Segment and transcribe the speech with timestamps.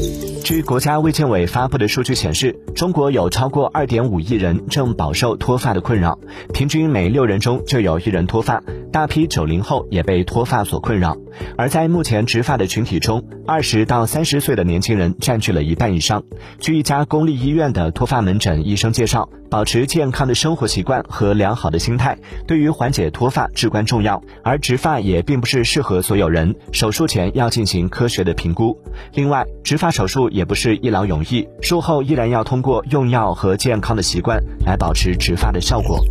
[0.00, 0.39] Thank you.
[0.50, 6.18] 据国家卫健委发布的数据显示，中国有超过二点五亿人正饱受脱发的困扰，
[6.52, 8.60] 平均每六人中就有一人脱发，
[8.90, 11.16] 大批九零后也被脱发所困扰。
[11.56, 16.24] 而在目前植发的群体中，二十到三十岁的年轻人占据了一半以上。
[16.58, 24.20] 据一家公立医院的脱发门诊医生介绍，保持健康的生活习惯和良好的心态，对于缓解脱发至关重要。
[24.42, 28.76] 而植发也并不是适合所有人，手术前要进行科学的评估。
[29.14, 36.02] 另外，植发手术也也不是一劳永逸，术后依然要通过用药和健康的习惯来保持植发的效果。